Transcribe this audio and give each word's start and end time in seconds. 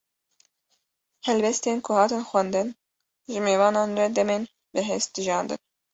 Helbestên 1.27 1.77
ku 1.85 1.91
hatin 1.99 2.23
xwendin, 2.29 2.67
ji 3.31 3.39
mêvanan 3.47 3.89
re 3.99 4.05
demên 4.15 4.43
bi 4.71 4.79
hest 4.89 5.11
jiyandin 5.23 5.61